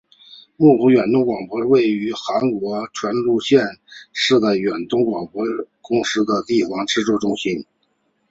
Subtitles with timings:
[0.57, 3.39] 木浦远东广播是位于韩国全罗南道木浦
[4.15, 5.43] 市的远东广播
[5.79, 7.63] 公司的地方制作中心。